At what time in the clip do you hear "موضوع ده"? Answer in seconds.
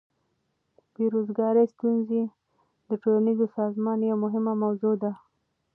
4.63-5.11